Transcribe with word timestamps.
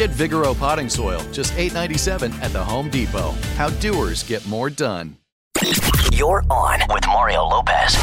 Get 0.00 0.08
Vigoro 0.12 0.58
potting 0.58 0.88
soil, 0.88 1.20
just 1.30 1.52
$8.97 1.58 2.32
at 2.40 2.54
the 2.54 2.64
Home 2.64 2.88
Depot. 2.88 3.32
How 3.56 3.68
doers 3.68 4.22
get 4.22 4.46
more 4.46 4.70
done. 4.70 5.18
You're 6.10 6.42
on 6.48 6.80
with 6.88 7.06
Mario 7.06 7.44
Lopez. 7.44 7.96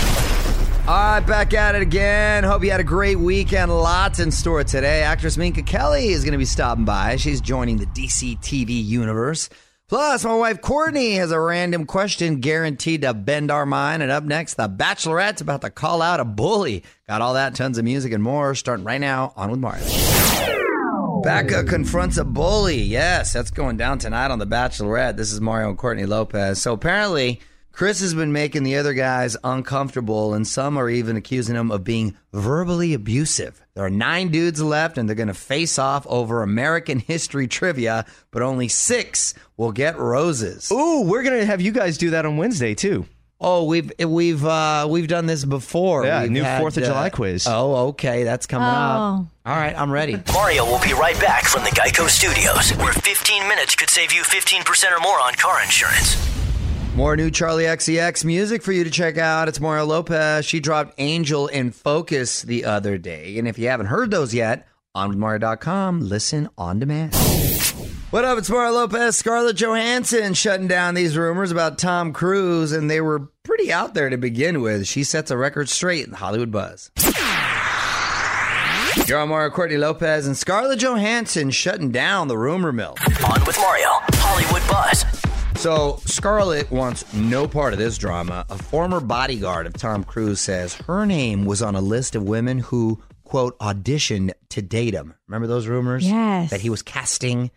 All 0.88 0.94
right, 0.94 1.22
back 1.22 1.56
at 1.56 1.73
it 1.73 1.81
again. 1.81 2.44
Hope 2.44 2.64
you 2.64 2.70
had 2.70 2.80
a 2.80 2.84
great 2.84 3.18
weekend. 3.18 3.75
Lots 3.75 4.20
in 4.20 4.30
store 4.30 4.64
today. 4.64 5.02
Actress 5.02 5.38
Minka 5.38 5.64
Kelly 5.64 6.09
is 6.09 6.23
going 6.23 6.34
to 6.34 6.38
be 6.38 6.45
stopping 6.45 6.86
by. 6.86 7.16
She's 7.16 7.42
joining 7.42 7.78
the 7.78 7.88
DC 7.88 8.38
TV 8.42 8.86
universe. 8.86 9.50
Plus, 9.90 10.23
my 10.23 10.36
wife 10.36 10.62
Courtney 10.62 11.16
has 11.16 11.31
a 11.31 11.40
random 11.40 11.88
question 11.88 12.42
guaranteed 12.42 13.02
to 13.02 13.16
bend 13.16 13.50
our 13.50 13.66
mind. 13.66 14.03
And 14.03 14.12
up 14.12 14.23
next, 14.23 14.53
The 14.53 14.70
Bachelorette's 14.70 15.42
about 15.42 15.62
to 15.62 15.72
call 15.72 16.03
out 16.03 16.20
a 16.20 16.25
bully. 16.25 16.84
Got 17.08 17.23
all 17.23 17.34
that, 17.34 17.56
tons 17.56 17.80
of 17.80 17.86
music, 17.86 18.14
and 18.14 18.22
more 18.22 18.53
starting 18.53 18.86
right 18.86 19.02
now 19.02 19.34
on 19.36 19.50
with 19.50 19.59
Mario. 19.59 20.27
Becca 21.23 21.64
confronts 21.66 22.18
a 22.18 22.23
bully. 22.23 22.82
Yes, 22.82 23.34
that's 23.34 23.52
going 23.52 23.78
down 23.78 23.98
tonight 23.98 24.32
on 24.32 24.40
The 24.40 24.48
Bachelorette. 24.48 25.18
This 25.18 25.32
is 25.32 25.42
Mario 25.42 25.70
and 25.70 25.78
Courtney 25.78 26.06
Lopez. 26.06 26.62
So 26.62 26.74
apparently, 26.74 27.42
Chris 27.72 28.02
has 28.02 28.14
been 28.14 28.31
making 28.31 28.64
the 28.64 28.78
other 28.78 28.94
guys 28.94 29.38
uncomfortable, 29.44 30.34
and 30.34 30.47
some 30.47 30.78
are 30.78 30.90
even 30.90 31.16
accusing 31.16 31.56
him 31.56 31.72
of 31.72 31.84
being 31.84 32.16
verbally 32.34 32.94
abusive. 32.94 33.62
There 33.74 33.86
are 33.86 33.90
nine 33.90 34.30
dudes 34.30 34.62
left, 34.62 34.97
and 34.97 35.08
they're 35.08 35.16
going 35.16 35.28
to 35.28 35.34
face 35.34 35.78
off 35.78 36.06
over 36.08 36.41
American 36.41 37.00
history 37.00 37.47
trivia, 37.47 38.06
but 38.31 38.41
only 38.41 38.68
six 38.68 39.34
will 39.58 39.72
get 39.72 39.97
roses. 39.97 40.72
Ooh, 40.72 41.03
we're 41.03 41.24
gonna 41.24 41.46
have 41.46 41.62
you 41.62 41.72
guys 41.72 41.97
do 41.97 42.12
that 42.12 42.25
on 42.25 42.38
Wednesday 42.38 42.74
too. 42.74 43.06
Oh, 43.40 43.66
we've 43.66 43.92
we've 44.00 44.44
uh, 44.44 44.88
we've 44.90 45.08
done 45.08 45.28
this 45.28 45.46
before. 45.46 46.06
Yeah, 46.06 46.24
We've 46.24 46.31
new 46.31 46.44
had, 46.44 46.62
4th 46.62 46.78
of 46.78 46.84
uh, 46.84 46.86
July 46.88 47.09
quiz. 47.12 47.46
Oh, 47.48 47.88
okay, 47.90 48.24
that's 48.24 48.48
coming 48.48 48.68
up. 48.68 49.00
Oh. 49.00 49.28
All 49.46 49.56
right, 49.56 49.78
I'm 49.78 49.92
ready. 49.92 50.22
Mario 50.34 50.66
will 50.66 50.81
be 50.81 50.94
right 50.94 51.20
back 51.20 51.46
from 51.46 51.64
the 51.64 51.70
Geico 51.70 52.09
Studios, 52.09 52.72
where 52.78 52.94
15 52.94 53.47
minutes 53.47 53.76
could 53.76 53.90
save 53.92 54.12
you 54.12 54.24
15% 54.24 54.92
or 54.92 55.00
more 55.02 55.20
on 55.20 55.34
car 55.36 55.62
insurance. 55.62 56.18
More 56.96 57.16
new 57.16 57.30
Charli 57.30 57.66
XCX 57.66 58.26
music 58.26 58.64
for 58.64 58.72
you 58.72 58.84
to 58.84 58.90
check 58.90 59.20
out. 59.20 59.47
It's 59.47 59.59
Mario 59.59 59.86
Lopez. 59.86 60.44
She 60.46 60.59
dropped 60.59 60.96
Angel 60.97 61.46
in 61.46 61.70
Focus 61.70 62.42
the 62.42 62.66
other 62.66 62.97
day. 62.97 63.38
And 63.38 63.47
if 63.47 63.59
you 63.59 63.68
haven't 63.68 63.86
heard 63.86 64.09
those 64.09 64.34
yet, 64.34 64.68
onwithmario.com, 64.96 66.02
listen 66.02 66.50
on 66.58 66.80
demand. 66.80 67.14
What 68.09 68.23
up? 68.23 68.38
It's 68.38 68.50
Mario 68.50 68.72
Lopez. 68.72 69.18
Scarlett 69.18 69.57
Johansson 69.57 70.34
shutting 70.34 70.68
down 70.69 70.94
these 70.94 71.18
rumors 71.18 71.51
about 71.51 71.78
Tom 71.78 72.13
Cruise, 72.13 72.72
and 72.72 72.90
they 72.90 73.01
were 73.01 73.28
pretty 73.44 73.69
out 73.73 73.95
there 73.95 74.09
to 74.09 74.18
begin 74.18 74.62
with. 74.62 74.88
She 74.88 75.03
sets 75.03 75.29
a 75.29 75.35
record 75.35 75.68
straight 75.68 76.06
in 76.06 76.12
the 76.12 76.17
Hollywood 76.17 76.50
buzz. 76.50 76.90
You're 79.07 79.19
on 79.19 79.28
Mario 79.28 79.50
Courtney 79.50 79.75
Lopez 79.75 80.25
and 80.25 80.38
Scarlett 80.38 80.79
Johansson 80.79 81.51
shutting 81.51 81.91
down 81.91 82.29
the 82.29 82.38
rumor 82.38 82.72
mill. 82.72 82.96
On 83.29 83.44
with 83.46 83.57
Mario, 83.57 83.90
Hollywood 84.13 84.63
Buzz. 84.69 85.03
So, 85.62 86.00
Scarlett 86.06 86.72
wants 86.72 87.13
no 87.13 87.46
part 87.46 87.73
of 87.73 87.79
this 87.79 87.97
drama. 87.97 88.46
A 88.50 88.57
former 88.57 89.01
bodyguard 89.01 89.67
of 89.67 89.73
Tom 89.73 90.06
Cruise 90.06 90.40
says 90.40 90.75
her 90.88 91.06
name 91.06 91.44
was 91.44 91.62
on 91.62 91.75
a 91.75 91.81
list 91.81 92.16
of 92.16 92.23
women 92.23 92.59
who, 92.59 93.01
quote, 93.25 93.59
auditioned 93.59 94.31
to 94.50 94.62
date 94.62 94.94
him. 94.94 95.13
Remember 95.28 95.47
those 95.47 95.67
rumors? 95.67 96.07
Yes. 96.07 96.51
That 96.51 96.62
he 96.62 96.69
was 96.69 96.81
casting 96.81 97.51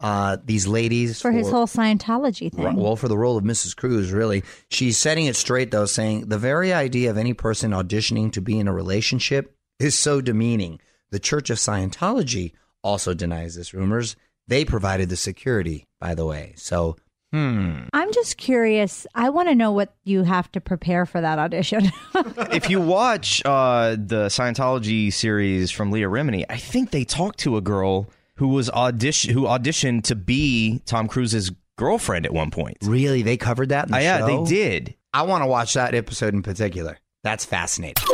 uh, 0.00 0.36
these 0.44 0.66
ladies 0.66 1.20
for 1.22 1.32
his 1.32 1.50
whole 1.50 1.66
Scientology 1.66 2.52
thing. 2.52 2.76
Well, 2.76 2.96
for 2.96 3.08
the 3.08 3.16
role 3.16 3.36
of 3.36 3.44
Mrs. 3.44 3.74
Cruise, 3.74 4.12
really. 4.12 4.44
She's 4.70 4.98
setting 4.98 5.26
it 5.26 5.36
straight, 5.36 5.70
though, 5.70 5.86
saying 5.86 6.28
the 6.28 6.38
very 6.38 6.72
idea 6.72 7.10
of 7.10 7.16
any 7.16 7.32
person 7.32 7.70
auditioning 7.70 8.30
to 8.32 8.40
be 8.40 8.58
in 8.58 8.68
a 8.68 8.72
relationship 8.72 9.56
is 9.78 9.94
so 9.94 10.20
demeaning. 10.20 10.80
The 11.10 11.18
Church 11.18 11.50
of 11.50 11.58
Scientology 11.58 12.52
also 12.82 13.14
denies 13.14 13.54
this 13.54 13.72
rumors. 13.72 14.16
They 14.48 14.64
provided 14.64 15.08
the 15.08 15.16
security, 15.16 15.86
by 15.98 16.14
the 16.14 16.26
way. 16.26 16.52
So, 16.56 16.96
hmm. 17.32 17.84
I'm 17.92 18.12
just 18.12 18.36
curious. 18.36 19.06
I 19.14 19.30
want 19.30 19.48
to 19.48 19.54
know 19.54 19.72
what 19.72 19.94
you 20.04 20.24
have 20.24 20.52
to 20.52 20.60
prepare 20.60 21.06
for 21.06 21.22
that 21.22 21.38
audition. 21.38 21.90
if 22.52 22.68
you 22.68 22.80
watch 22.82 23.42
uh, 23.46 23.92
the 23.92 24.26
Scientology 24.26 25.10
series 25.10 25.70
from 25.70 25.90
Leah 25.90 26.08
Remini, 26.08 26.44
I 26.50 26.58
think 26.58 26.90
they 26.90 27.04
talked 27.04 27.38
to 27.40 27.56
a 27.56 27.62
girl 27.62 28.10
who 28.36 28.48
was 28.48 28.70
audition 28.70 29.32
who 29.32 29.42
auditioned 29.42 30.04
to 30.04 30.14
be 30.14 30.80
Tom 30.86 31.08
Cruise's 31.08 31.50
girlfriend 31.76 32.26
at 32.26 32.32
one 32.32 32.50
point. 32.50 32.78
Really? 32.82 33.22
They 33.22 33.36
covered 33.36 33.70
that 33.70 33.86
in 33.86 33.92
the 33.92 34.02
yeah, 34.02 34.18
show? 34.18 34.44
they 34.44 34.50
did. 34.50 34.94
I 35.12 35.22
want 35.22 35.42
to 35.42 35.46
watch 35.46 35.74
that 35.74 35.94
episode 35.94 36.34
in 36.34 36.42
particular. 36.42 36.98
That's 37.22 37.44
fascinating. 37.44 38.04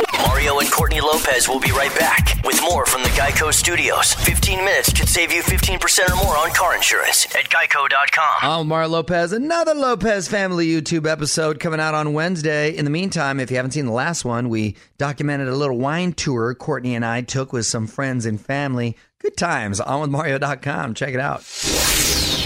Mario 0.42 0.58
and 0.58 0.72
Courtney 0.72 1.00
Lopez 1.00 1.48
will 1.48 1.60
be 1.60 1.70
right 1.70 1.97
back 1.97 2.34
with 2.44 2.60
more 2.62 2.84
from 2.84 3.04
the 3.04 3.10
Geico 3.10 3.54
Studios. 3.54 4.14
15 4.14 4.58
minutes 4.64 4.92
could 4.92 5.08
save 5.08 5.32
you 5.32 5.41
15% 5.41 6.10
or 6.10 6.16
more 6.16 6.36
on 6.36 6.50
car 6.50 6.75
insurance 6.75 7.26
at 7.36 7.48
geico.com. 7.48 8.38
I'm 8.42 8.66
Mario 8.66 8.88
Lopez. 8.88 9.31
Another 9.31 9.72
Lopez 9.72 10.26
Family 10.26 10.66
YouTube 10.66 11.06
episode 11.06 11.60
coming 11.60 11.78
out 11.78 11.94
on 11.94 12.12
Wednesday. 12.12 12.76
In 12.76 12.84
the 12.84 12.91
meantime, 12.91 13.38
if 13.38 13.52
you 13.52 13.56
haven't 13.56 13.70
seen 13.70 13.86
the 13.86 13.92
last 13.92 14.25
one, 14.25 14.48
we 14.48 14.75
documented 14.98 15.47
a 15.47 15.54
little 15.54 15.78
wine 15.78 16.12
tour 16.12 16.56
Courtney 16.56 16.97
and 16.97 17.04
I 17.04 17.22
took 17.22 17.52
with 17.52 17.66
some 17.66 17.86
friends 17.86 18.26
and 18.26 18.41
family. 18.41 18.97
Good 19.20 19.37
times. 19.37 19.81
OnWithMario.com. 19.81 20.94
Check 20.94 21.14
it 21.14 21.20
out. 21.20 22.42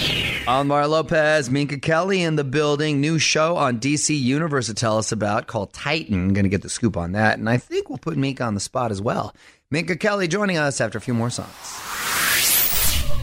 On 0.47 0.65
Mario 0.67 0.87
Lopez, 0.87 1.49
Minka 1.49 1.77
Kelly 1.77 2.23
in 2.23 2.37
the 2.37 2.43
building. 2.45 3.01
New 3.01 3.19
show 3.19 3.57
on 3.57 3.81
DC 3.81 4.17
Universe 4.17 4.67
to 4.67 4.73
tell 4.73 4.97
us 4.97 5.11
about 5.11 5.45
called 5.45 5.73
Titan. 5.73 6.31
Going 6.31 6.45
to 6.45 6.49
get 6.49 6.61
the 6.61 6.69
scoop 6.69 6.95
on 6.95 7.11
that. 7.11 7.37
And 7.37 7.49
I 7.49 7.57
think 7.57 7.89
we'll 7.89 7.97
put 7.97 8.15
Minka 8.15 8.45
on 8.45 8.53
the 8.53 8.61
spot 8.61 8.89
as 8.89 9.01
well. 9.01 9.35
Minka 9.71 9.97
Kelly 9.97 10.29
joining 10.29 10.57
us 10.57 10.79
after 10.79 10.97
a 10.97 11.01
few 11.01 11.13
more 11.13 11.29
songs. 11.29 11.86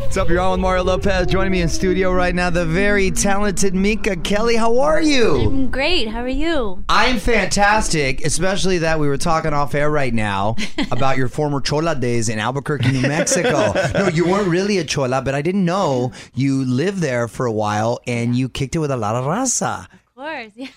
What's 0.05 0.19
up? 0.19 0.29
You're 0.29 0.39
on 0.39 0.53
with 0.53 0.61
Mario 0.61 0.85
Lopez. 0.85 1.27
Joining 1.27 1.51
me 1.51 1.63
in 1.63 1.69
studio 1.69 2.13
right 2.13 2.35
now, 2.35 2.49
the 2.49 2.65
very 2.65 3.11
talented 3.11 3.75
Minka 3.75 4.15
Kelly. 4.17 4.55
How 4.55 4.79
are 4.79 5.03
you? 5.03 5.41
I'm 5.41 5.71
great. 5.71 6.07
How 6.07 6.21
are 6.21 6.29
you? 6.29 6.85
I'm 6.89 7.19
fantastic, 7.19 8.25
especially 8.25 8.79
that 8.79 9.01
we 9.01 9.09
were 9.09 9.17
talking 9.17 9.53
off 9.53 9.75
air 9.75 9.91
right 9.91 10.15
now 10.15 10.55
about 10.93 11.17
your 11.17 11.27
former 11.27 11.61
Chola 11.61 11.97
days 11.97 12.29
in 12.29 12.39
Albuquerque, 12.39 12.93
New 12.93 13.03
Mexico. 13.03 13.73
no, 13.95 14.07
you 14.09 14.29
weren't 14.29 14.47
really 14.47 14.79
a 14.79 14.85
Chola, 14.85 15.21
but 15.21 15.35
I 15.35 15.43
didn't 15.43 15.65
know 15.65 16.13
you 16.35 16.65
lived 16.65 16.99
there 16.99 17.27
for 17.27 17.47
a 17.47 17.53
while 17.53 17.99
and 18.07 18.37
you 18.37 18.49
kicked 18.49 18.77
it 18.77 18.81
with 18.81 18.93
a 18.93 18.97
lot 18.97 19.17
of 19.17 19.25
raza. 19.25 19.89
Of 20.17 20.23
course. 20.23 20.53
Yeah. 20.55 20.69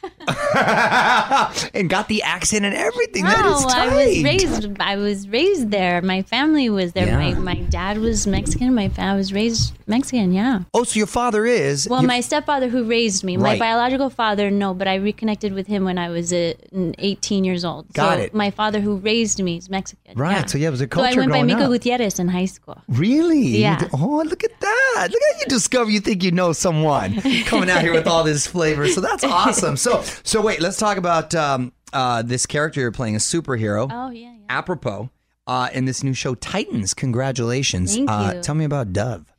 and 1.75 1.87
got 1.91 2.07
the 2.07 2.23
accent 2.23 2.65
and 2.65 2.73
everything. 2.73 3.23
that 3.23 3.45
is 3.45 3.61
No, 3.61 3.69
tight. 3.69 3.89
I 3.89 3.95
was 3.95 4.23
raised. 4.23 4.81
I 4.81 4.95
was 4.95 5.29
raised 5.29 5.69
there. 5.69 6.01
My 6.01 6.23
family 6.23 6.71
was 6.71 6.93
there. 6.93 7.05
Yeah. 7.05 7.33
My 7.33 7.53
my 7.53 7.59
dad 7.69 7.99
was 7.99 8.25
Mexican. 8.25 8.73
My 8.73 8.89
fa- 8.89 9.01
I 9.01 9.15
was 9.15 9.31
raised 9.31 9.77
Mexican. 9.85 10.33
Yeah. 10.33 10.61
Oh, 10.73 10.83
so 10.83 10.97
your 10.97 11.05
father 11.05 11.45
is? 11.45 11.87
Well, 11.87 12.01
your- 12.01 12.07
my 12.07 12.21
stepfather 12.21 12.67
who 12.67 12.85
raised 12.85 13.23
me, 13.23 13.37
my 13.37 13.59
biological 13.59 14.09
father, 14.09 14.49
no, 14.49 14.73
but 14.73 14.87
I 14.87 14.95
reconnected 14.95 15.53
with 15.53 15.67
him 15.67 15.83
when 15.85 15.99
I 15.99 16.09
was 16.09 16.33
uh, 16.33 16.53
18 16.97 17.43
years 17.43 17.63
old. 17.63 17.93
Got 17.93 18.17
so 18.17 18.23
it. 18.23 18.33
My 18.33 18.49
father 18.49 18.79
who 18.79 18.97
raised 18.97 19.39
me 19.43 19.57
is 19.57 19.69
Mexican. 19.69 20.17
Right, 20.17 20.49
so 20.49 20.57
yeah, 20.57 20.69
it 20.69 20.71
was 20.71 20.81
a 20.81 20.87
culture. 20.87 21.13
So 21.13 21.21
I 21.21 21.27
went 21.27 21.49
by 21.51 21.61
up. 21.61 21.69
Gutierrez 21.69 22.17
in 22.17 22.27
high 22.27 22.45
school. 22.45 22.81
Really? 22.87 23.39
Yeah. 23.59 23.87
Oh, 23.93 24.23
look 24.25 24.43
at 24.43 24.59
that. 24.59 25.07
Look 25.11 25.21
how 25.31 25.39
you 25.41 25.45
discover 25.47 25.91
you 25.91 25.99
think 25.99 26.23
you 26.23 26.31
know 26.31 26.53
someone 26.53 27.21
coming 27.45 27.69
out 27.69 27.81
here 27.81 27.93
with 27.93 28.07
all 28.07 28.23
this 28.23 28.47
flavor. 28.47 28.87
So 28.87 28.99
that's 28.99 29.26
awesome. 29.31 29.77
So 29.77 30.01
so 30.23 30.41
wait, 30.41 30.61
let's 30.61 30.77
talk 30.77 30.97
about 30.97 31.33
um, 31.35 31.73
uh, 31.93 32.21
this 32.21 32.45
character 32.45 32.81
you're 32.81 32.91
playing, 32.91 33.15
a 33.15 33.19
superhero. 33.19 33.89
Oh 33.91 34.09
yeah. 34.11 34.31
yeah. 34.31 34.37
Apropos, 34.49 35.09
uh, 35.47 35.69
in 35.73 35.85
this 35.85 36.03
new 36.03 36.13
show, 36.13 36.35
Titans. 36.35 36.93
Congratulations. 36.93 37.95
Thank 37.95 38.09
uh, 38.09 38.33
you. 38.35 38.41
Tell 38.41 38.55
me 38.55 38.65
about 38.65 38.93
Dove. 38.93 39.33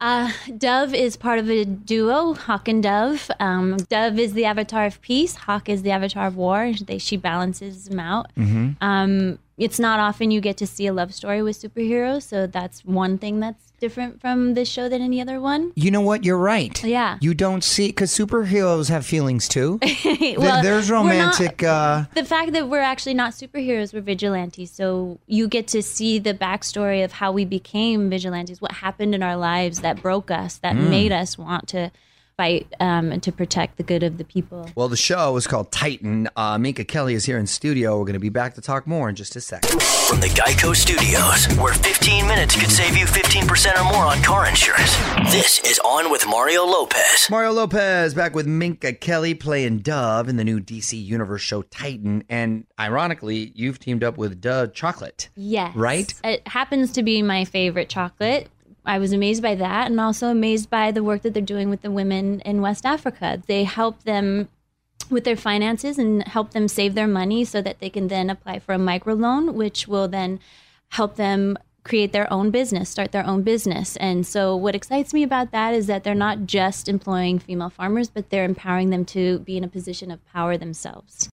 Uh, 0.00 0.32
Dove 0.56 0.94
is 0.94 1.16
part 1.16 1.38
of 1.38 1.50
a 1.50 1.64
duo, 1.66 2.32
Hawk 2.32 2.68
and 2.68 2.82
Dove. 2.82 3.30
Um, 3.38 3.76
Dove 3.76 4.18
is 4.18 4.32
the 4.32 4.46
avatar 4.46 4.86
of 4.86 5.00
peace. 5.02 5.34
Hawk 5.34 5.68
is 5.68 5.82
the 5.82 5.90
avatar 5.90 6.26
of 6.26 6.36
war. 6.36 6.72
They, 6.72 6.96
she 6.96 7.18
balances 7.18 7.84
them 7.84 8.00
out. 8.00 8.34
Mm-hmm. 8.34 8.82
Um, 8.82 9.38
it's 9.58 9.78
not 9.78 10.00
often 10.00 10.30
you 10.30 10.40
get 10.40 10.56
to 10.58 10.66
see 10.66 10.86
a 10.86 10.92
love 10.94 11.12
story 11.12 11.42
with 11.42 11.60
superheroes, 11.60 12.22
so 12.22 12.46
that's 12.46 12.82
one 12.86 13.18
thing 13.18 13.40
that's 13.40 13.69
different 13.80 14.20
from 14.20 14.54
this 14.54 14.68
show 14.68 14.88
than 14.88 15.02
any 15.02 15.20
other 15.20 15.40
one. 15.40 15.72
You 15.74 15.90
know 15.90 16.00
what? 16.02 16.24
You're 16.24 16.38
right. 16.38 16.82
Yeah. 16.84 17.18
You 17.20 17.34
don't 17.34 17.64
see 17.64 17.88
because 17.88 18.10
superheroes 18.16 18.88
have 18.90 19.04
feelings 19.06 19.48
too. 19.48 19.80
Well, 20.36 20.62
There's 20.62 20.90
we're 20.90 20.96
not- 20.96 21.02
romantic. 21.02 21.62
uh, 21.62 22.04
the 22.14 22.24
fact 22.24 22.52
that 22.52 22.68
we're 22.68 22.80
actually 22.80 23.14
not 23.14 23.32
superheroes, 23.32 23.92
we're 23.92 24.00
vigilantes. 24.02 24.70
So 24.70 25.18
you 25.26 25.48
get 25.48 25.66
to 25.68 25.82
see 25.82 26.18
the 26.18 26.34
backstory 26.34 27.04
of 27.04 27.12
how 27.12 27.32
we 27.32 27.44
became 27.44 28.10
vigilantes, 28.10 28.60
what 28.60 28.72
happened 28.72 29.14
in 29.14 29.22
our 29.22 29.36
lives 29.36 29.80
that 29.80 30.00
broke 30.02 30.30
us, 30.30 30.58
that 30.58 30.76
Mm. 30.76 30.90
made 30.90 31.12
us 31.12 31.36
want 31.38 31.66
to 31.68 31.90
fight 32.40 32.72
um, 32.80 33.12
and 33.12 33.22
to 33.22 33.30
protect 33.30 33.76
the 33.76 33.82
good 33.82 34.02
of 34.02 34.16
the 34.16 34.24
people. 34.24 34.66
well, 34.74 34.88
the 34.88 34.96
show 34.96 35.36
is 35.36 35.46
called 35.46 35.70
Titan. 35.70 36.26
Uh, 36.34 36.56
Minka 36.56 36.84
Kelly 36.84 37.12
is 37.12 37.26
here 37.26 37.36
in 37.36 37.46
studio. 37.46 37.98
We're 37.98 38.06
going 38.06 38.14
to 38.14 38.18
be 38.18 38.30
back 38.30 38.54
to 38.54 38.62
talk 38.62 38.86
more 38.86 39.10
in 39.10 39.14
just 39.14 39.36
a 39.36 39.42
second. 39.42 39.82
From 39.82 40.20
the 40.20 40.28
Geico 40.28 40.74
Studios, 40.74 41.54
where 41.58 41.74
15 41.74 42.26
minutes 42.26 42.58
could 42.58 42.70
save 42.70 42.96
you 42.96 43.04
15% 43.04 43.78
or 43.78 43.84
more 43.92 44.06
on 44.06 44.22
car 44.22 44.46
insurance. 44.48 44.96
This 45.30 45.60
is 45.70 45.78
On 45.80 46.10
with 46.10 46.26
Mario 46.26 46.64
Lopez. 46.64 47.28
Mario 47.30 47.52
Lopez 47.52 48.14
back 48.14 48.34
with 48.34 48.46
Minka 48.46 48.94
Kelly 48.94 49.34
playing 49.34 49.80
Dove 49.80 50.26
in 50.30 50.38
the 50.38 50.44
new 50.44 50.60
DC 50.60 50.98
Universe 50.98 51.42
show 51.42 51.60
Titan. 51.60 52.24
And 52.30 52.64
ironically, 52.78 53.52
you've 53.54 53.78
teamed 53.78 54.02
up 54.02 54.16
with 54.16 54.40
Dove 54.40 54.72
Chocolate. 54.72 55.28
Yes. 55.36 55.76
Right? 55.76 56.14
It 56.24 56.48
happens 56.48 56.92
to 56.92 57.02
be 57.02 57.20
my 57.20 57.44
favorite 57.44 57.90
chocolate. 57.90 58.48
I 58.84 58.98
was 58.98 59.12
amazed 59.12 59.42
by 59.42 59.54
that 59.56 59.90
and 59.90 60.00
also 60.00 60.28
amazed 60.28 60.70
by 60.70 60.90
the 60.90 61.02
work 61.02 61.22
that 61.22 61.34
they're 61.34 61.42
doing 61.42 61.70
with 61.70 61.82
the 61.82 61.90
women 61.90 62.40
in 62.40 62.60
West 62.60 62.86
Africa. 62.86 63.42
They 63.46 63.64
help 63.64 64.04
them 64.04 64.48
with 65.10 65.24
their 65.24 65.36
finances 65.36 65.98
and 65.98 66.26
help 66.26 66.52
them 66.52 66.68
save 66.68 66.94
their 66.94 67.08
money 67.08 67.44
so 67.44 67.60
that 67.60 67.80
they 67.80 67.90
can 67.90 68.08
then 68.08 68.30
apply 68.30 68.58
for 68.60 68.74
a 68.74 68.78
microloan, 68.78 69.54
which 69.54 69.88
will 69.88 70.08
then 70.08 70.40
help 70.88 71.16
them 71.16 71.58
create 71.82 72.12
their 72.12 72.30
own 72.32 72.50
business, 72.50 72.88
start 72.88 73.12
their 73.12 73.26
own 73.26 73.42
business. 73.42 73.96
And 73.96 74.26
so, 74.26 74.54
what 74.54 74.74
excites 74.74 75.14
me 75.14 75.22
about 75.22 75.50
that 75.52 75.74
is 75.74 75.86
that 75.86 76.04
they're 76.04 76.14
not 76.14 76.46
just 76.46 76.88
employing 76.88 77.38
female 77.38 77.70
farmers, 77.70 78.08
but 78.08 78.30
they're 78.30 78.44
empowering 78.44 78.90
them 78.90 79.04
to 79.06 79.40
be 79.40 79.56
in 79.56 79.64
a 79.64 79.68
position 79.68 80.10
of 80.10 80.24
power 80.26 80.56
themselves. 80.56 81.28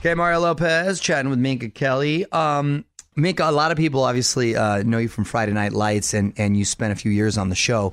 Okay, 0.00 0.14
Mario 0.14 0.40
Lopez 0.40 0.98
chatting 1.00 1.30
with 1.30 1.38
Minka 1.38 1.68
Kelly. 1.68 2.26
Um, 2.32 2.84
Minka, 3.14 3.48
a 3.48 3.52
lot 3.52 3.70
of 3.70 3.76
people 3.76 4.04
obviously 4.04 4.56
uh, 4.56 4.82
know 4.82 4.98
you 4.98 5.08
from 5.08 5.24
Friday 5.24 5.52
Night 5.52 5.72
Lights, 5.72 6.14
and, 6.14 6.32
and 6.36 6.56
you 6.56 6.64
spent 6.64 6.92
a 6.92 6.96
few 6.96 7.10
years 7.10 7.36
on 7.36 7.48
the 7.48 7.54
show. 7.54 7.92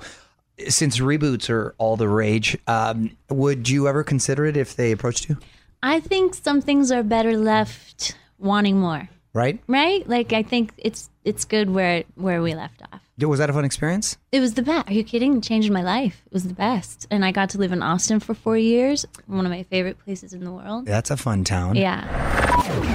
Since 0.68 1.00
reboots 1.00 1.50
are 1.50 1.76
all 1.78 1.98
the 1.98 2.08
rage, 2.08 2.58
um, 2.68 3.16
would 3.30 3.70
you 3.70 3.88
ever 3.88 4.04
consider 4.04 4.46
it 4.46 4.58
if 4.58 4.76
they 4.76 4.92
approached 4.92 5.30
you? 5.30 5.38
I 5.82 6.00
think 6.00 6.36
some 6.36 6.62
things 6.62 6.92
are 6.92 7.04
better 7.04 7.38
left 7.38 8.16
wanting 8.38 8.80
more. 8.80 9.10
Right? 9.34 9.60
right? 9.68 10.08
Like 10.10 10.34
I 10.34 10.42
think 10.42 10.74
it's 10.78 11.10
it's 11.24 11.46
good 11.46 11.70
where 11.70 12.04
where 12.16 12.42
we 12.42 12.56
left 12.56 12.82
off. 12.92 13.02
Was 13.20 13.40
that 13.40 13.50
a 13.50 13.54
fun 13.54 13.64
experience? 13.64 14.18
It 14.32 14.40
was 14.40 14.56
the 14.56 14.64
best. 14.64 14.90
Are 14.90 14.94
you 14.94 15.04
kidding? 15.04 15.38
It 15.38 15.44
changed 15.44 15.70
my 15.72 15.84
life. 15.84 16.24
It 16.26 16.34
was 16.34 16.48
the 16.48 16.54
best, 16.54 17.06
and 17.12 17.24
I 17.24 17.32
got 17.32 17.50
to 17.52 17.58
live 17.58 17.72
in 17.72 17.84
Austin 17.84 18.20
for 18.20 18.34
four 18.34 18.58
years. 18.58 19.06
One 19.28 19.46
of 19.46 19.52
my 19.52 19.64
favorite 19.64 20.00
places 20.00 20.34
in 20.34 20.44
the 20.44 20.52
world. 20.52 20.86
That's 20.86 21.12
a 21.12 21.18
fun 21.18 21.44
town. 21.44 21.76
Yeah. 21.76 22.49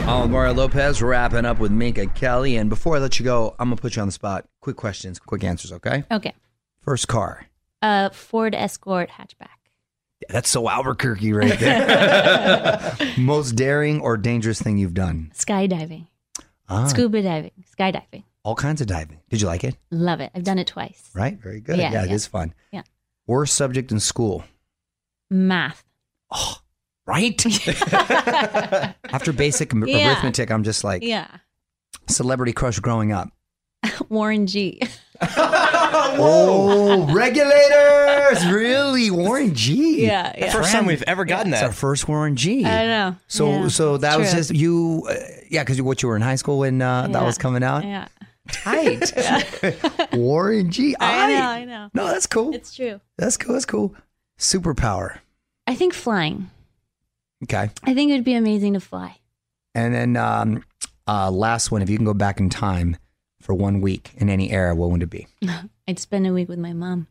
Oh, 0.06 0.28
Mario 0.28 0.52
Lopez 0.54 1.02
wrapping 1.02 1.44
up 1.44 1.58
with 1.58 1.72
Minka 1.72 2.06
Kelly. 2.06 2.56
And 2.56 2.68
before 2.70 2.96
I 2.96 2.98
let 3.00 3.18
you 3.18 3.24
go, 3.24 3.56
I'm 3.58 3.68
going 3.68 3.76
to 3.76 3.82
put 3.82 3.96
you 3.96 4.02
on 4.02 4.08
the 4.08 4.12
spot. 4.12 4.46
Quick 4.60 4.76
questions, 4.76 5.18
quick 5.18 5.42
answers, 5.42 5.72
okay? 5.72 6.04
Okay. 6.10 6.32
First 6.80 7.08
car. 7.08 7.46
Uh, 7.82 8.10
Ford 8.10 8.54
Escort 8.54 9.10
hatchback. 9.10 9.48
That's 10.28 10.48
so 10.48 10.68
Albuquerque 10.70 11.32
right 11.32 11.58
there. 11.58 12.96
Most 13.18 13.52
daring 13.56 14.00
or 14.00 14.16
dangerous 14.16 14.60
thing 14.62 14.78
you've 14.78 14.94
done? 14.94 15.32
Skydiving. 15.34 16.06
Ah, 16.68 16.86
Scuba 16.86 17.20
diving. 17.22 17.50
Skydiving. 17.78 18.22
all 18.42 18.54
kinds 18.54 18.80
of 18.80 18.86
diving. 18.86 19.20
Did 19.28 19.40
you 19.42 19.48
like 19.48 19.64
it? 19.64 19.76
Love 19.90 20.20
it. 20.20 20.30
I've 20.34 20.44
done 20.44 20.58
it 20.58 20.66
twice. 20.66 21.10
Right? 21.14 21.36
Very 21.38 21.60
good. 21.60 21.76
Yeah, 21.78 21.92
Yeah, 21.92 22.04
it 22.04 22.08
yeah. 22.10 22.14
is 22.14 22.26
fun. 22.26 22.54
Yeah. 22.72 22.82
Worst 23.26 23.54
subject 23.54 23.90
in 23.90 24.00
school? 24.00 24.44
Math. 25.30 25.84
Right? 27.06 27.44
After 29.12 29.32
basic 29.32 29.72
Yeah. 29.74 30.08
arithmetic, 30.12 30.50
I'm 30.50 30.62
just 30.64 30.84
like, 30.84 31.02
Yeah. 31.02 31.26
celebrity 32.08 32.52
crush 32.52 32.78
growing 32.80 33.12
up. 33.12 33.28
Warren 34.08 34.46
G. 34.46 34.80
Oh, 36.16 37.06
regulators! 37.12 38.46
Really? 38.46 39.10
Warren 39.10 39.54
G. 39.54 40.04
Yeah, 40.06 40.32
yeah. 40.36 40.52
First 40.52 40.70
time 40.72 40.86
we've 40.86 41.02
ever 41.06 41.24
gotten 41.24 41.52
It's 41.52 41.60
that. 41.60 41.66
our 41.66 41.72
first 41.72 42.06
Warren 42.08 42.36
G. 42.36 42.64
I 42.64 42.86
know. 42.86 43.16
So, 43.26 43.50
Yeah, 43.50 43.68
so 43.68 43.96
that 43.98 44.18
was 44.18 44.30
true. 44.30 44.38
just 44.38 44.54
you, 44.54 45.06
uh, 45.08 45.14
yeah, 45.50 45.62
because 45.62 45.80
what 45.82 46.02
you 46.02 46.08
were 46.08 46.16
in 46.16 46.22
high 46.22 46.34
school 46.36 46.58
when 46.60 46.80
uh, 46.82 47.08
that 47.08 47.22
was 47.22 47.36
coming 47.38 47.62
out. 47.64 47.84
Yeah. 47.84 48.06
Tight. 48.48 49.12
Warren 50.12 50.70
G. 50.70 50.94
I 51.00 51.32
know. 51.32 51.40
I 51.46 51.64
know. 51.64 51.90
No, 51.94 52.06
that's 52.06 52.26
cool. 52.26 52.54
It's 52.54 52.74
true. 52.74 53.00
That's 53.18 53.36
cool. 53.36 53.52
That's 53.54 53.64
cool. 53.66 53.94
Superpower. 54.38 55.18
I 55.66 55.74
think 55.74 55.94
flying. 55.94 56.50
Okay. 57.42 57.70
I 57.82 57.94
think 57.94 58.10
it 58.10 58.14
would 58.14 58.24
be 58.24 58.34
amazing 58.34 58.74
to 58.74 58.80
fly. 58.80 59.18
And 59.74 59.92
then 59.94 60.16
um, 60.16 60.64
uh, 61.06 61.30
last 61.30 61.70
one, 61.72 61.82
if 61.82 61.90
you 61.90 61.96
can 61.96 62.06
go 62.06 62.14
back 62.14 62.38
in 62.40 62.48
time 62.48 62.96
for 63.40 63.52
one 63.54 63.80
week 63.80 64.12
in 64.16 64.30
any 64.30 64.50
era, 64.50 64.74
what 64.74 64.90
would 64.90 65.02
it 65.02 65.10
be? 65.10 65.26
I'd 65.88 65.98
spend 65.98 66.26
a 66.26 66.32
week 66.32 66.48
with 66.48 66.58
my 66.58 66.72
mom. 66.72 67.08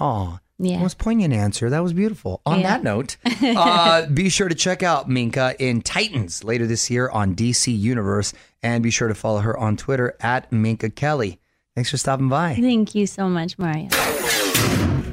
Oh, 0.00 0.38
Yeah. 0.58 0.78
most 0.80 0.98
poignant 0.98 1.32
answer. 1.34 1.70
That 1.70 1.82
was 1.82 1.92
beautiful. 1.92 2.40
On 2.46 2.60
Yeah. 2.60 2.68
that 2.68 2.82
note, 2.82 3.16
uh, 3.42 4.06
be 4.06 4.28
sure 4.28 4.48
to 4.48 4.54
check 4.54 4.82
out 4.82 5.08
Minka 5.08 5.54
in 5.58 5.82
Titans 5.82 6.42
later 6.42 6.66
this 6.66 6.90
year 6.90 7.08
on 7.10 7.34
DC 7.34 7.76
Universe, 7.78 8.32
and 8.62 8.82
be 8.82 8.90
sure 8.90 9.06
to 9.08 9.14
follow 9.14 9.40
her 9.40 9.56
on 9.56 9.76
Twitter 9.76 10.16
at 10.20 10.50
Minka 10.50 10.90
Kelly. 10.90 11.38
Thanks 11.76 11.90
for 11.90 11.96
stopping 11.96 12.28
by. 12.28 12.54
Thank 12.56 12.94
you 12.96 13.06
so 13.06 13.28
much, 13.28 13.56
Mario. 13.58 13.88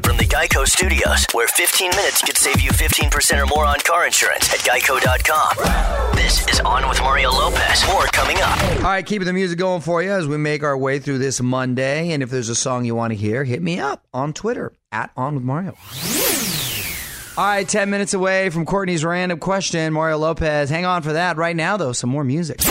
From 0.04 0.18
the 0.18 0.26
Geico 0.26 0.68
Studios, 0.68 1.26
where 1.34 1.48
15 1.48 1.90
minutes 1.92 2.22
could 2.22 2.38
save 2.38 2.62
you 2.62 2.72
15% 2.72 3.42
or 3.44 3.46
more 3.48 3.66
on 3.66 3.80
car 3.80 4.06
insurance 4.06 4.52
at 4.54 4.60
geico.com. 4.60 6.16
This 6.16 6.48
is 6.48 6.60
On 6.62 6.88
with 6.88 7.00
Mario 7.02 7.32
Lopez. 7.32 7.86
More 7.88 8.06
coming 8.08 8.38
up. 8.42 8.62
All 8.78 8.84
right, 8.84 9.06
keeping 9.06 9.26
the 9.26 9.34
music 9.34 9.58
going 9.58 9.82
for 9.82 10.02
you 10.02 10.12
as 10.12 10.28
we 10.28 10.38
make 10.38 10.64
our 10.64 10.78
way 10.78 11.00
through 11.00 11.18
this 11.18 11.42
Monday. 11.42 12.12
And 12.12 12.22
if 12.24 12.30
there's 12.30 12.50
a 12.50 12.56
song 12.56 12.86
you 12.86 12.96
want 12.96 13.12
to 13.12 13.18
hear, 13.18 13.44
hit 13.44 13.62
me 13.62 13.80
up 13.80 14.06
on 14.14 14.34
Twitter 14.34 14.74
at 14.92 15.12
On 15.18 15.36
with 15.36 15.44
Mario. 15.44 15.76
All 17.38 17.44
right, 17.46 17.68
10 17.68 17.90
minutes 17.90 18.14
away 18.14 18.50
from 18.50 18.66
Courtney's 18.66 19.04
random 19.04 19.40
question. 19.40 19.92
Mario 19.92 20.18
Lopez. 20.18 20.70
Hang 20.70 20.86
on 20.86 21.02
for 21.02 21.14
that. 21.14 21.36
Right 21.36 21.56
now, 21.56 21.76
though, 21.76 21.92
some 21.92 22.10
more 22.10 22.24
music. 22.24 22.62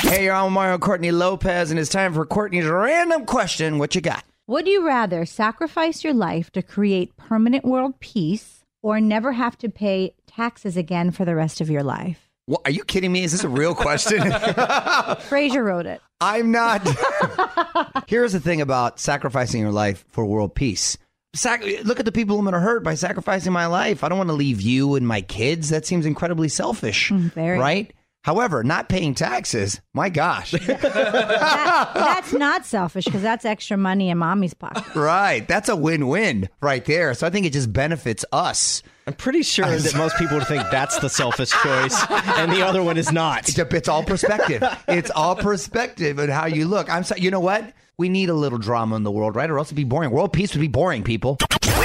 Hey, 0.00 0.24
you're 0.24 0.34
on 0.34 0.46
with 0.46 0.54
Mario 0.54 0.78
Courtney 0.78 1.12
Lopez, 1.12 1.70
and 1.70 1.78
it's 1.78 1.90
time 1.90 2.14
for 2.14 2.24
Courtney's 2.24 2.64
random 2.64 3.26
question. 3.26 3.78
What 3.78 3.94
you 3.94 4.00
got? 4.00 4.24
Would 4.50 4.66
you 4.66 4.84
rather 4.84 5.26
sacrifice 5.26 6.02
your 6.02 6.12
life 6.12 6.50
to 6.54 6.60
create 6.60 7.16
permanent 7.16 7.64
world 7.64 8.00
peace 8.00 8.64
or 8.82 9.00
never 9.00 9.30
have 9.30 9.56
to 9.58 9.68
pay 9.68 10.14
taxes 10.26 10.76
again 10.76 11.12
for 11.12 11.24
the 11.24 11.36
rest 11.36 11.60
of 11.60 11.70
your 11.70 11.84
life? 11.84 12.28
What, 12.46 12.62
are 12.64 12.72
you 12.72 12.82
kidding 12.82 13.12
me? 13.12 13.22
Is 13.22 13.30
this 13.30 13.44
a 13.44 13.48
real 13.48 13.76
question? 13.76 14.20
Fraser 15.28 15.62
wrote 15.62 15.86
it. 15.86 16.00
I'm 16.20 16.50
not. 16.50 16.82
Here's 18.08 18.32
the 18.32 18.40
thing 18.40 18.60
about 18.60 18.98
sacrificing 18.98 19.60
your 19.60 19.70
life 19.70 20.04
for 20.08 20.26
world 20.26 20.56
peace. 20.56 20.98
Sac- 21.32 21.62
look 21.84 22.00
at 22.00 22.04
the 22.04 22.10
people 22.10 22.36
I'm 22.36 22.44
going 22.44 22.54
to 22.54 22.58
hurt 22.58 22.82
by 22.82 22.96
sacrificing 22.96 23.52
my 23.52 23.66
life. 23.66 24.02
I 24.02 24.08
don't 24.08 24.18
want 24.18 24.30
to 24.30 24.34
leave 24.34 24.60
you 24.60 24.96
and 24.96 25.06
my 25.06 25.20
kids. 25.20 25.68
That 25.68 25.86
seems 25.86 26.06
incredibly 26.06 26.48
selfish. 26.48 27.10
Mm, 27.10 27.32
very. 27.34 27.56
Right? 27.56 27.92
However, 28.22 28.62
not 28.62 28.88
paying 28.90 29.14
taxes, 29.14 29.80
my 29.94 30.08
gosh. 30.10 30.50
That- 31.10 31.92
that's 31.94 32.32
not 32.32 32.66
selfish 32.66 33.04
because 33.06 33.22
that's 33.22 33.44
extra 33.44 33.76
money 33.76 34.10
in 34.10 34.18
mommy's 34.18 34.52
pocket. 34.54 34.84
right. 34.94 35.46
That's 35.48 35.68
a 35.68 35.76
win 35.76 36.08
win 36.08 36.48
right 36.60 36.84
there. 36.84 37.14
So 37.14 37.26
I 37.26 37.30
think 37.30 37.46
it 37.46 37.52
just 37.52 37.72
benefits 37.72 38.24
us. 38.32 38.82
I'm 39.06 39.14
pretty 39.14 39.42
sure 39.42 39.64
that 39.78 39.96
most 39.96 40.16
people 40.18 40.36
would 40.38 40.46
think 40.46 40.62
that's 40.70 40.98
the 40.98 41.08
selfish 41.08 41.50
choice, 41.50 42.04
and 42.10 42.52
the 42.52 42.62
other 42.62 42.82
one 42.82 42.96
is 42.96 43.10
not. 43.10 43.48
It's, 43.48 43.58
a, 43.58 43.66
it's 43.76 43.88
all 43.88 44.04
perspective. 44.04 44.62
it's 44.86 45.10
all 45.10 45.34
perspective 45.34 46.18
and 46.18 46.30
how 46.30 46.46
you 46.46 46.66
look. 46.68 46.88
I'm 46.90 47.02
sorry. 47.04 47.20
You 47.22 47.30
know 47.30 47.40
what? 47.40 47.72
We 47.98 48.08
need 48.08 48.28
a 48.28 48.34
little 48.34 48.58
drama 48.58 48.96
in 48.96 49.02
the 49.02 49.10
world, 49.10 49.34
right? 49.36 49.50
Or 49.50 49.58
else 49.58 49.68
it'd 49.68 49.76
be 49.76 49.84
boring. 49.84 50.10
World 50.10 50.32
peace 50.32 50.54
would 50.54 50.60
be 50.60 50.68
boring, 50.68 51.02
people. 51.02 51.38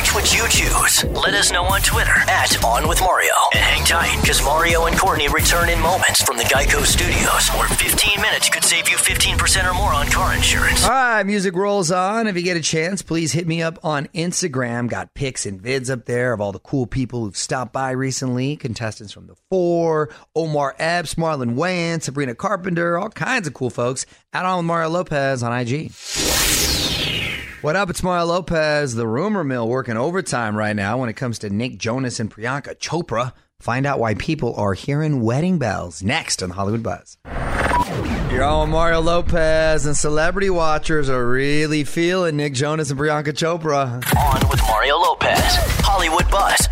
Which 0.06 0.14
would 0.14 0.34
you 0.34 0.48
choose? 0.50 1.04
Let 1.06 1.34
us 1.34 1.52
know 1.52 1.64
on 1.64 1.82
Twitter 1.82 2.14
at 2.30 2.64
On 2.64 2.88
With 2.88 3.02
Mario. 3.02 3.34
And 3.54 3.64
hang 3.64 3.86
tight, 3.86 4.22
because 4.22 4.40
Mario 4.44 4.86
and 4.86 4.96
Courtney 4.96 5.28
return 5.30 5.68
in 5.68 5.80
moments 5.80 6.22
from 6.22 6.38
the 6.38 6.44
Geico 6.44 6.86
Studios, 6.86 7.50
where 7.58 7.68
15 7.68 8.22
minutes 8.22 8.48
could 8.50 8.64
save 8.64 8.88
you 8.88 8.98
15% 8.98 9.68
or 9.68 9.74
more 9.74 9.92
on 9.92 10.06
car 10.06 10.36
insurance. 10.36 10.84
All 10.84 10.92
right, 10.92 11.24
music 11.24 11.56
rolls 11.56 11.90
on. 11.90 12.28
If 12.28 12.36
you 12.36 12.44
get 12.44 12.56
a 12.56 12.62
chance, 12.62 13.02
please 13.02 13.32
hit 13.32 13.48
me 13.48 13.64
up 13.64 13.84
on 13.84 14.06
Instagram. 14.14 14.88
Got 14.90 15.16
pics 15.16 15.48
and 15.48 15.60
vids 15.60 15.90
up 15.90 16.06
there 16.06 16.34
of 16.34 16.40
all 16.40 16.52
the 16.52 16.60
cool 16.60 16.86
people 16.86 17.22
who've 17.22 17.36
stopped 17.36 17.74
by 17.74 17.90
recently. 17.90 18.58
Contestants 18.58 19.12
from 19.12 19.26
The 19.26 19.36
Four, 19.50 20.12
Omar 20.36 20.76
Epps, 20.78 21.16
Marlon 21.16 21.56
Wayans, 21.56 22.04
Sabrina 22.04 22.36
Carpenter, 22.36 22.96
all 23.00 23.10
kinds 23.10 23.48
of 23.48 23.56
cool 23.56 23.72
folks. 23.72 24.06
At 24.34 24.46
on 24.46 24.58
with 24.58 24.66
Mario 24.68 24.90
Lopez 24.90 25.42
on 25.42 25.52
IG. 25.52 25.92
What 27.66 27.76
up? 27.76 27.90
It's 27.90 28.04
Mario 28.04 28.26
Lopez, 28.26 28.94
the 28.94 29.08
rumor 29.08 29.44
mill 29.44 29.68
working 29.68 29.98
overtime 29.98 30.56
right 30.56 30.76
now 30.76 31.00
when 31.00 31.10
it 31.10 31.14
comes 31.14 31.40
to 31.40 31.50
Nick 31.50 31.80
Jonas 31.80 32.20
and 32.20 32.30
Priyanka 32.30 32.76
Chopra. 32.78 33.34
Find 33.60 33.88
out 33.88 33.98
why 33.98 34.14
people 34.14 34.54
are 34.54 34.76
hearing 34.76 35.22
wedding 35.22 35.58
bells 35.58 36.04
next 36.04 36.44
on 36.44 36.50
the 36.50 36.56
Hollywood 36.56 36.84
Buzz. 36.84 37.18
You're 38.32 38.44
on 38.44 38.70
Mario 38.70 39.02
Lopez, 39.02 39.88
and 39.88 39.98
celebrity 39.98 40.52
watchers 40.52 41.10
are 41.10 41.28
really 41.28 41.84
feeling 41.84 42.38
Nick 42.38 42.54
Jonas 42.54 42.92
and 42.92 43.00
Priyanka 43.00 43.34
Chopra. 43.34 43.96
On 44.16 44.48
with 44.48 44.62
Mario 44.68 44.98
Lopez, 45.00 45.42
Hollywood 45.82 46.30
Buzz. 46.30 46.68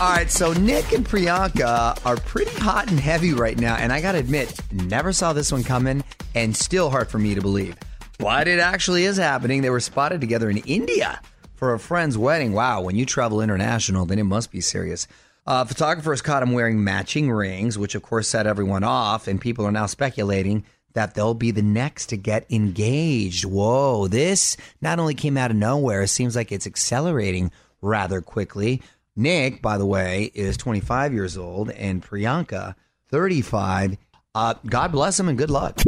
All 0.00 0.12
right, 0.14 0.30
so 0.30 0.54
Nick 0.54 0.92
and 0.92 1.06
Priyanka 1.06 2.06
are 2.06 2.16
pretty 2.16 2.58
hot 2.58 2.90
and 2.90 2.98
heavy 2.98 3.34
right 3.34 3.58
now, 3.58 3.76
and 3.76 3.92
I 3.92 4.00
gotta 4.00 4.16
admit, 4.16 4.58
never 4.72 5.12
saw 5.12 5.34
this 5.34 5.52
one 5.52 5.62
coming, 5.62 6.02
and 6.34 6.56
still 6.56 6.88
hard 6.88 7.10
for 7.10 7.18
me 7.18 7.34
to 7.34 7.42
believe. 7.42 7.76
But 8.20 8.48
it 8.48 8.58
actually 8.58 9.04
is 9.04 9.16
happening. 9.16 9.62
They 9.62 9.70
were 9.70 9.80
spotted 9.80 10.20
together 10.20 10.50
in 10.50 10.58
India 10.58 11.20
for 11.54 11.72
a 11.72 11.78
friend's 11.78 12.18
wedding. 12.18 12.52
Wow, 12.52 12.82
when 12.82 12.94
you 12.96 13.06
travel 13.06 13.40
international, 13.40 14.04
then 14.04 14.18
it 14.18 14.24
must 14.24 14.52
be 14.52 14.60
serious. 14.60 15.08
Uh, 15.46 15.64
photographers 15.64 16.20
caught 16.20 16.42
him 16.42 16.52
wearing 16.52 16.84
matching 16.84 17.30
rings, 17.30 17.78
which 17.78 17.94
of 17.94 18.02
course 18.02 18.28
set 18.28 18.46
everyone 18.46 18.84
off, 18.84 19.26
and 19.26 19.40
people 19.40 19.64
are 19.64 19.72
now 19.72 19.86
speculating 19.86 20.64
that 20.92 21.14
they'll 21.14 21.34
be 21.34 21.50
the 21.50 21.62
next 21.62 22.06
to 22.06 22.16
get 22.18 22.44
engaged. 22.50 23.46
Whoa, 23.46 24.06
this 24.06 24.56
not 24.82 24.98
only 24.98 25.14
came 25.14 25.38
out 25.38 25.50
of 25.50 25.56
nowhere, 25.56 26.02
it 26.02 26.08
seems 26.08 26.36
like 26.36 26.52
it's 26.52 26.66
accelerating 26.66 27.50
rather 27.80 28.20
quickly. 28.20 28.82
Nick, 29.16 29.62
by 29.62 29.78
the 29.78 29.86
way, 29.86 30.30
is 30.34 30.58
25 30.58 31.14
years 31.14 31.38
old, 31.38 31.70
and 31.70 32.02
Priyanka, 32.02 32.74
35. 33.10 33.96
Uh, 34.34 34.54
God 34.66 34.92
bless 34.92 35.18
him 35.18 35.28
and 35.28 35.38
good 35.38 35.50
luck. 35.50 35.80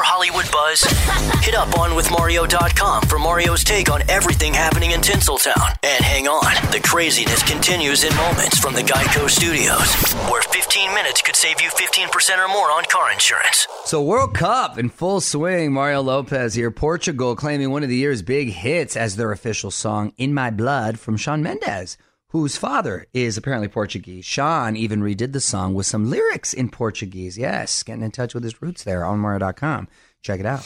More 0.00 0.06
Hollywood 0.06 0.50
buzz? 0.50 0.80
Hit 1.44 1.54
up 1.54 1.68
onwithmario.com 1.76 3.02
for 3.02 3.18
Mario's 3.18 3.62
take 3.62 3.90
on 3.90 4.00
everything 4.08 4.54
happening 4.54 4.92
in 4.92 5.00
Tinseltown. 5.00 5.76
And 5.82 6.02
hang 6.02 6.26
on, 6.26 6.54
the 6.72 6.80
craziness 6.80 7.42
continues 7.42 8.04
in 8.04 8.16
moments 8.16 8.58
from 8.58 8.72
the 8.72 8.80
Geico 8.80 9.28
Studios, 9.28 9.92
where 10.30 10.40
15 10.40 10.94
minutes 10.94 11.20
could 11.20 11.36
save 11.36 11.60
you 11.60 11.68
15% 11.68 12.38
or 12.38 12.48
more 12.48 12.70
on 12.72 12.84
car 12.84 13.12
insurance. 13.12 13.66
So, 13.84 14.00
World 14.00 14.32
Cup 14.34 14.78
in 14.78 14.88
full 14.88 15.20
swing. 15.20 15.70
Mario 15.70 16.00
Lopez 16.00 16.54
here. 16.54 16.70
Portugal 16.70 17.36
claiming 17.36 17.70
one 17.70 17.82
of 17.82 17.90
the 17.90 17.96
year's 17.96 18.22
big 18.22 18.48
hits 18.48 18.96
as 18.96 19.16
their 19.16 19.32
official 19.32 19.70
song, 19.70 20.14
In 20.16 20.32
My 20.32 20.50
Blood, 20.50 20.98
from 20.98 21.18
Shawn 21.18 21.42
Mendes, 21.42 21.98
whose 22.30 22.56
father 22.56 23.06
is 23.12 23.36
apparently 23.36 23.68
Portuguese. 23.68 24.24
Shawn 24.24 24.76
even 24.76 25.02
redid 25.02 25.32
the 25.32 25.40
song 25.40 25.74
with 25.74 25.86
some 25.86 26.08
lyrics 26.08 26.52
in 26.52 26.70
Portuguese. 26.70 27.36
Yes, 27.36 27.82
getting 27.82 28.02
in 28.02 28.10
touch 28.10 28.34
with 28.34 28.44
his 28.44 28.62
roots 28.62 28.84
there 28.84 29.04
on 29.04 29.18
Mario.com. 29.18 29.88
Check 30.22 30.40
it 30.40 30.46
out. 30.46 30.64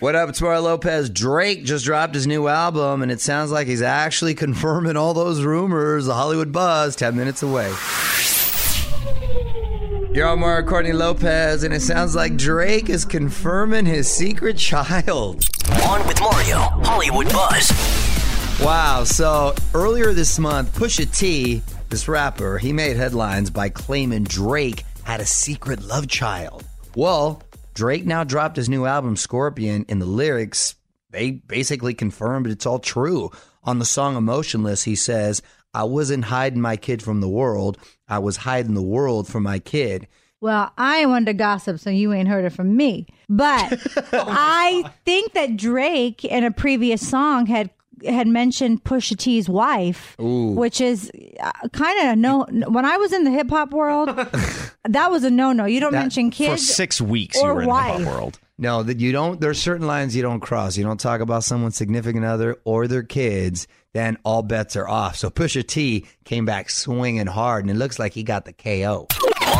What 0.00 0.14
up? 0.14 0.28
It's 0.28 0.40
Mario 0.42 0.60
Lopez. 0.60 1.08
Drake 1.08 1.64
just 1.64 1.86
dropped 1.86 2.14
his 2.14 2.26
new 2.26 2.48
album, 2.48 3.02
and 3.02 3.10
it 3.10 3.20
sounds 3.20 3.50
like 3.50 3.66
he's 3.66 3.80
actually 3.80 4.34
confirming 4.34 4.96
all 4.96 5.14
those 5.14 5.42
rumors. 5.42 6.04
The 6.06 6.14
Hollywood 6.14 6.52
Buzz, 6.52 6.96
10 6.96 7.16
minutes 7.16 7.42
away. 7.42 7.72
You're 10.12 10.28
on 10.28 10.40
Mario 10.40 10.66
Courtney 10.68 10.92
Lopez, 10.92 11.64
and 11.64 11.72
it 11.72 11.80
sounds 11.80 12.14
like 12.14 12.36
Drake 12.36 12.90
is 12.90 13.04
confirming 13.06 13.86
his 13.86 14.08
secret 14.08 14.58
child. 14.58 15.44
On 15.88 16.06
with 16.06 16.20
Mario, 16.20 16.58
Hollywood 16.58 17.32
Buzz. 17.32 18.03
Wow. 18.60 19.04
So 19.04 19.54
earlier 19.74 20.12
this 20.12 20.38
month, 20.38 20.74
Pusha 20.76 21.14
T, 21.16 21.62
this 21.90 22.08
rapper, 22.08 22.58
he 22.58 22.72
made 22.72 22.96
headlines 22.96 23.50
by 23.50 23.68
claiming 23.68 24.24
Drake 24.24 24.84
had 25.02 25.20
a 25.20 25.26
secret 25.26 25.82
love 25.82 26.08
child. 26.08 26.64
Well, 26.96 27.42
Drake 27.74 28.06
now 28.06 28.24
dropped 28.24 28.56
his 28.56 28.68
new 28.68 28.86
album, 28.86 29.16
Scorpion, 29.16 29.84
and 29.88 30.00
the 30.00 30.06
lyrics, 30.06 30.76
they 31.10 31.30
basically 31.30 31.94
confirmed 31.94 32.46
it's 32.46 32.66
all 32.66 32.78
true. 32.78 33.30
On 33.62 33.78
the 33.78 33.84
song 33.84 34.16
Emotionless, 34.16 34.82
he 34.84 34.96
says, 34.96 35.42
I 35.72 35.84
wasn't 35.84 36.24
hiding 36.24 36.60
my 36.60 36.76
kid 36.76 37.02
from 37.02 37.20
the 37.20 37.28
world. 37.28 37.78
I 38.08 38.18
was 38.18 38.36
hiding 38.38 38.74
the 38.74 38.82
world 38.82 39.26
from 39.26 39.42
my 39.42 39.58
kid. 39.58 40.08
Well, 40.40 40.72
I 40.76 41.06
one 41.06 41.24
to 41.26 41.32
gossip, 41.32 41.80
so 41.80 41.90
you 41.90 42.12
ain't 42.12 42.28
heard 42.28 42.44
it 42.44 42.50
from 42.50 42.76
me. 42.76 43.06
But 43.28 43.72
oh 44.12 44.24
I 44.28 44.90
think 45.04 45.32
that 45.32 45.56
Drake 45.56 46.24
in 46.24 46.44
a 46.44 46.50
previous 46.50 47.06
song 47.06 47.46
had 47.46 47.70
had 48.06 48.26
mentioned 48.26 48.84
Pusha 48.84 49.16
T's 49.16 49.48
wife, 49.48 50.14
which 50.18 50.80
is 50.80 51.10
uh, 51.40 51.52
kind 51.72 52.08
of 52.10 52.18
no. 52.18 52.46
When 52.68 52.84
I 52.84 52.96
was 52.96 53.12
in 53.12 53.24
the 53.24 53.30
hip 53.30 53.50
hop 53.50 53.72
world, 53.72 54.08
that 54.88 55.10
was 55.10 55.24
a 55.24 55.30
no 55.30 55.52
no. 55.52 55.64
You 55.64 55.80
don't 55.80 55.92
mention 55.92 56.30
kids 56.30 56.66
For 56.68 56.72
six 56.74 57.00
weeks, 57.00 57.38
or 57.38 57.48
you 57.48 57.54
were 57.54 57.60
in 57.62 57.66
the 57.66 57.70
wife. 57.70 57.98
hip 57.98 58.06
hop 58.06 58.14
world. 58.14 58.38
No, 58.56 58.82
that 58.84 59.00
you 59.00 59.10
don't. 59.10 59.40
There's 59.40 59.60
certain 59.60 59.86
lines 59.86 60.14
you 60.14 60.22
don't 60.22 60.40
cross. 60.40 60.76
You 60.76 60.84
don't 60.84 61.00
talk 61.00 61.20
about 61.20 61.42
someone's 61.42 61.76
significant 61.76 62.24
other 62.24 62.56
or 62.64 62.86
their 62.86 63.02
kids. 63.02 63.66
Then 63.94 64.16
all 64.24 64.42
bets 64.42 64.76
are 64.76 64.88
off. 64.88 65.16
So 65.16 65.30
Pusha 65.30 65.66
T 65.66 66.06
came 66.24 66.44
back 66.44 66.70
swinging 66.70 67.26
hard, 67.26 67.64
and 67.64 67.70
it 67.70 67.74
looks 67.74 67.98
like 67.98 68.12
he 68.12 68.22
got 68.22 68.44
the 68.44 68.52
KO. 68.52 69.06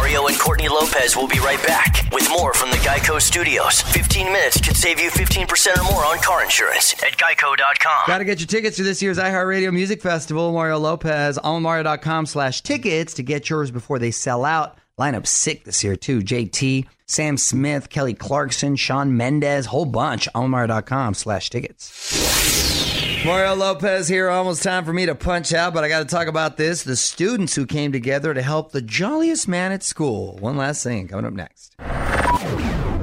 Mario 0.04 0.26
and 0.26 0.38
Courtney 0.38 0.68
Lopez 0.68 1.16
will 1.16 1.26
be 1.26 1.38
right 1.38 1.66
back 1.66 2.06
with 2.12 2.28
more 2.28 2.52
from 2.52 2.70
the 2.70 2.76
Geico 2.76 3.18
Studios. 3.18 3.80
15 3.80 4.26
minutes 4.26 4.60
could 4.60 4.76
save 4.76 5.00
you 5.00 5.08
15% 5.08 5.78
or 5.78 5.84
more 5.90 6.04
on 6.04 6.18
car 6.18 6.44
insurance 6.44 6.92
at 7.02 7.16
geico.com. 7.16 8.02
Got 8.06 8.18
to 8.18 8.26
get 8.26 8.38
your 8.38 8.46
tickets 8.46 8.76
to 8.76 8.82
this 8.82 9.00
year's 9.00 9.16
iHeartRadio 9.16 9.72
Music 9.72 10.02
Festival. 10.02 10.52
Mario 10.52 10.78
Lopez 10.78 11.38
on 11.38 11.62
Mario.com 11.62 12.26
slash 12.26 12.60
tickets 12.60 13.14
to 13.14 13.22
get 13.22 13.48
yours 13.48 13.70
before 13.70 13.98
they 13.98 14.10
sell 14.10 14.44
out. 14.44 14.76
Lineup 15.00 15.26
sick 15.26 15.64
this 15.64 15.82
year 15.82 15.96
too. 15.96 16.20
JT, 16.20 16.84
Sam 17.06 17.38
Smith, 17.38 17.88
Kelly 17.88 18.12
Clarkson, 18.12 18.76
Shawn 18.76 19.16
Mendes, 19.16 19.64
whole 19.64 19.86
bunch. 19.86 20.28
On 20.34 20.50
Mario.com 20.50 21.14
slash 21.14 21.48
tickets. 21.48 22.83
Mario 23.24 23.54
Lopez 23.54 24.06
here. 24.06 24.28
Almost 24.28 24.62
time 24.62 24.84
for 24.84 24.92
me 24.92 25.06
to 25.06 25.14
punch 25.14 25.54
out, 25.54 25.72
but 25.72 25.82
I 25.82 25.88
got 25.88 26.00
to 26.00 26.04
talk 26.04 26.28
about 26.28 26.58
this. 26.58 26.82
The 26.82 26.94
students 26.94 27.54
who 27.54 27.64
came 27.64 27.90
together 27.90 28.34
to 28.34 28.42
help 28.42 28.72
the 28.72 28.82
jolliest 28.82 29.48
man 29.48 29.72
at 29.72 29.82
school. 29.82 30.36
One 30.40 30.58
last 30.58 30.84
thing 30.84 31.08
coming 31.08 31.24
up 31.24 31.32
next. 31.32 31.74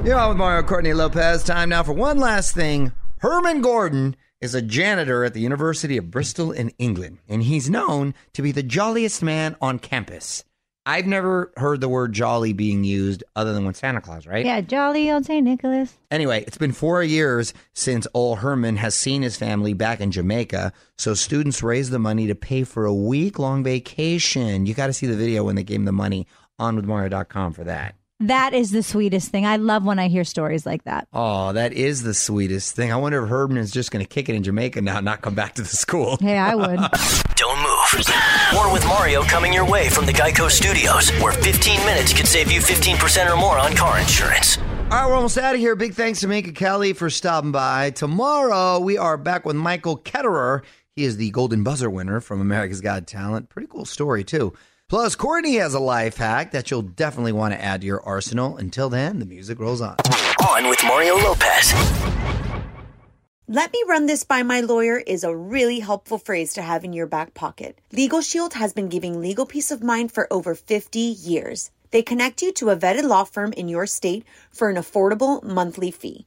You're 0.04 0.18
on 0.18 0.28
with 0.28 0.38
Mario 0.38 0.62
Courtney 0.62 0.94
Lopez. 0.94 1.42
Time 1.42 1.70
now 1.70 1.82
for 1.82 1.92
one 1.92 2.18
last 2.18 2.54
thing. 2.54 2.92
Herman 3.18 3.62
Gordon 3.62 4.14
is 4.40 4.54
a 4.54 4.62
janitor 4.62 5.24
at 5.24 5.34
the 5.34 5.40
University 5.40 5.96
of 5.96 6.12
Bristol 6.12 6.52
in 6.52 6.70
England, 6.78 7.18
and 7.28 7.42
he's 7.42 7.68
known 7.68 8.14
to 8.34 8.42
be 8.42 8.52
the 8.52 8.62
jolliest 8.62 9.24
man 9.24 9.56
on 9.60 9.80
campus. 9.80 10.44
I've 10.84 11.06
never 11.06 11.52
heard 11.56 11.80
the 11.80 11.88
word 11.88 12.12
jolly 12.12 12.52
being 12.52 12.82
used 12.82 13.22
other 13.36 13.52
than 13.52 13.64
when 13.64 13.74
Santa 13.74 14.00
Claus, 14.00 14.26
right? 14.26 14.44
Yeah, 14.44 14.60
jolly 14.60 15.10
old 15.12 15.24
St. 15.24 15.44
Nicholas. 15.44 15.96
Anyway, 16.10 16.42
it's 16.44 16.58
been 16.58 16.72
four 16.72 17.04
years 17.04 17.54
since 17.72 18.06
Ol 18.14 18.36
Herman 18.36 18.76
has 18.78 18.96
seen 18.96 19.22
his 19.22 19.36
family 19.36 19.74
back 19.74 20.00
in 20.00 20.10
Jamaica, 20.10 20.72
so 20.98 21.14
students 21.14 21.62
raised 21.62 21.92
the 21.92 22.00
money 22.00 22.26
to 22.26 22.34
pay 22.34 22.64
for 22.64 22.84
a 22.84 22.94
week 22.94 23.38
long 23.38 23.62
vacation. 23.62 24.66
You 24.66 24.74
got 24.74 24.88
to 24.88 24.92
see 24.92 25.06
the 25.06 25.16
video 25.16 25.44
when 25.44 25.54
they 25.54 25.62
gave 25.62 25.76
him 25.76 25.84
the 25.84 25.92
money 25.92 26.26
on 26.58 26.80
withmario.com 26.80 27.52
for 27.52 27.64
that. 27.64 27.94
That 28.22 28.54
is 28.54 28.70
the 28.70 28.84
sweetest 28.84 29.30
thing. 29.30 29.46
I 29.46 29.56
love 29.56 29.84
when 29.84 29.98
I 29.98 30.06
hear 30.06 30.22
stories 30.22 30.64
like 30.64 30.84
that. 30.84 31.08
Oh, 31.12 31.52
that 31.54 31.72
is 31.72 32.04
the 32.04 32.14
sweetest 32.14 32.76
thing. 32.76 32.92
I 32.92 32.96
wonder 32.96 33.20
if 33.24 33.28
Herman 33.28 33.56
is 33.58 33.72
just 33.72 33.90
going 33.90 34.04
to 34.04 34.08
kick 34.08 34.28
it 34.28 34.36
in 34.36 34.44
Jamaica 34.44 34.80
now 34.80 34.98
and 34.98 35.04
not 35.04 35.22
come 35.22 35.34
back 35.34 35.54
to 35.56 35.62
the 35.62 35.68
school. 35.68 36.18
Hey, 36.20 36.38
I 36.38 36.54
would. 36.54 36.78
Don't 37.34 37.58
move. 37.58 38.06
More 38.54 38.72
with 38.72 38.86
Mario 38.86 39.22
coming 39.22 39.52
your 39.52 39.68
way 39.68 39.88
from 39.88 40.06
the 40.06 40.12
Geico 40.12 40.48
Studios, 40.48 41.10
where 41.20 41.32
15 41.32 41.80
minutes 41.84 42.12
could 42.12 42.28
save 42.28 42.52
you 42.52 42.60
15% 42.60 43.28
or 43.28 43.36
more 43.36 43.58
on 43.58 43.74
car 43.74 43.98
insurance. 43.98 44.56
All 44.56 44.64
right, 44.90 45.06
we're 45.08 45.16
almost 45.16 45.36
out 45.36 45.54
of 45.56 45.60
here. 45.60 45.74
Big 45.74 45.94
thanks 45.94 46.20
to 46.20 46.28
Minka 46.28 46.52
Kelly 46.52 46.92
for 46.92 47.10
stopping 47.10 47.50
by. 47.50 47.90
Tomorrow, 47.90 48.78
we 48.78 48.98
are 48.98 49.16
back 49.16 49.44
with 49.44 49.56
Michael 49.56 49.98
Ketterer. 49.98 50.62
He 50.94 51.02
is 51.02 51.16
the 51.16 51.30
Golden 51.30 51.64
Buzzer 51.64 51.90
winner 51.90 52.20
from 52.20 52.40
America's 52.40 52.80
Got 52.80 53.08
Talent. 53.08 53.48
Pretty 53.48 53.66
cool 53.66 53.84
story, 53.84 54.22
too. 54.22 54.52
Plus, 54.92 55.16
Courtney 55.16 55.54
has 55.54 55.72
a 55.72 55.80
life 55.80 56.18
hack 56.18 56.50
that 56.50 56.70
you'll 56.70 56.82
definitely 56.82 57.32
want 57.32 57.54
to 57.54 57.64
add 57.64 57.80
to 57.80 57.86
your 57.86 58.02
arsenal. 58.02 58.58
Until 58.58 58.90
then, 58.90 59.20
the 59.20 59.24
music 59.24 59.58
rolls 59.58 59.80
on. 59.80 59.96
On 60.46 60.68
with 60.68 60.84
Mario 60.84 61.16
Lopez. 61.16 61.72
Let 63.48 63.72
me 63.72 63.82
run 63.88 64.04
this 64.04 64.22
by 64.22 64.42
my 64.42 64.60
lawyer 64.60 64.98
is 64.98 65.24
a 65.24 65.34
really 65.34 65.80
helpful 65.80 66.18
phrase 66.18 66.52
to 66.52 66.60
have 66.60 66.84
in 66.84 66.92
your 66.92 67.06
back 67.06 67.32
pocket. 67.32 67.80
Legal 67.90 68.20
Shield 68.20 68.52
has 68.52 68.74
been 68.74 68.90
giving 68.90 69.18
legal 69.18 69.46
peace 69.46 69.70
of 69.70 69.82
mind 69.82 70.12
for 70.12 70.30
over 70.30 70.54
50 70.54 70.98
years. 70.98 71.70
They 71.90 72.02
connect 72.02 72.42
you 72.42 72.52
to 72.52 72.68
a 72.68 72.76
vetted 72.76 73.04
law 73.04 73.24
firm 73.24 73.54
in 73.54 73.68
your 73.68 73.86
state 73.86 74.26
for 74.50 74.68
an 74.68 74.76
affordable 74.76 75.42
monthly 75.42 75.90
fee. 75.90 76.26